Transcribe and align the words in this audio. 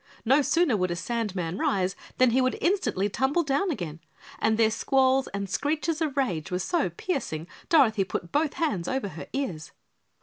No 0.25 0.41
sooner 0.41 0.75
would 0.75 0.89
a 0.89 0.95
sandman 0.95 1.59
rise 1.59 1.95
than 2.17 2.31
he 2.31 2.41
would 2.41 2.57
instantly 2.59 3.07
tumble 3.07 3.43
down 3.43 3.69
again, 3.69 3.99
and 4.39 4.57
their 4.57 4.71
squalls 4.71 5.27
and 5.27 5.47
screeches 5.47 6.01
of 6.01 6.17
rage 6.17 6.49
were 6.49 6.57
so 6.57 6.89
piercing 6.89 7.45
Dorothy 7.69 8.03
put 8.03 8.31
both 8.31 8.53
hands 8.55 8.87
over 8.87 9.09
her 9.09 9.27
ears. 9.31 9.73